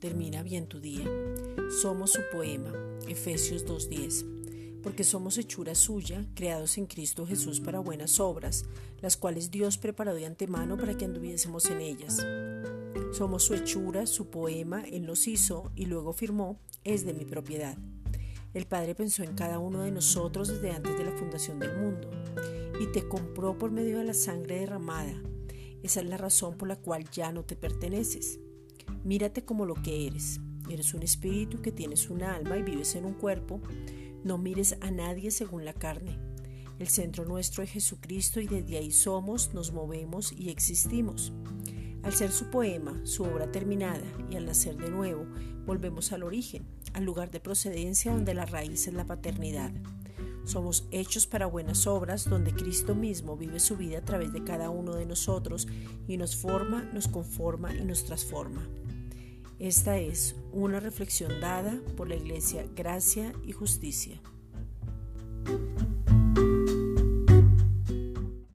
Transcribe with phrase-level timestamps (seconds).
[0.00, 1.04] termina bien tu día.
[1.82, 2.72] Somos su poema,
[3.08, 4.36] Efesios 2.10
[4.86, 8.66] porque somos hechura suya, creados en Cristo Jesús para buenas obras,
[9.00, 12.24] las cuales Dios preparó de antemano para que anduviésemos en ellas.
[13.12, 17.76] Somos su hechura, su poema, Él nos hizo y luego firmó, es de mi propiedad.
[18.54, 22.08] El Padre pensó en cada uno de nosotros desde antes de la fundación del mundo
[22.80, 25.20] y te compró por medio de la sangre derramada.
[25.82, 28.38] Esa es la razón por la cual ya no te perteneces.
[29.04, 30.40] Mírate como lo que eres.
[30.68, 33.60] Eres un espíritu que tienes un alma y vives en un cuerpo
[34.26, 36.18] no mires a nadie según la carne.
[36.80, 41.32] El centro nuestro es Jesucristo y desde ahí somos, nos movemos y existimos.
[42.02, 45.26] Al ser su poema, su obra terminada y al nacer de nuevo,
[45.64, 49.70] volvemos al origen, al lugar de procedencia donde la raíz es la paternidad.
[50.46, 54.70] Somos hechos para buenas obras donde Cristo mismo vive su vida a través de cada
[54.70, 55.66] uno de nosotros
[56.06, 58.64] y nos forma, nos conforma y nos transforma.
[59.58, 64.20] Esta es una reflexión dada por la Iglesia Gracia y Justicia.